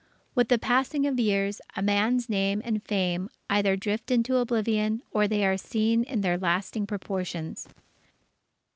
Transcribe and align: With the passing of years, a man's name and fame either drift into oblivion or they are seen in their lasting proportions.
With 0.33 0.47
the 0.49 0.57
passing 0.57 1.05
of 1.05 1.19
years, 1.19 1.61
a 1.75 1.83
man's 1.83 2.27
name 2.27 2.59
and 2.65 2.81
fame 2.83 3.29
either 3.51 3.75
drift 3.75 4.09
into 4.09 4.37
oblivion 4.37 5.03
or 5.11 5.27
they 5.27 5.45
are 5.45 5.57
seen 5.57 6.05
in 6.05 6.21
their 6.21 6.39
lasting 6.39 6.87
proportions. 6.87 7.67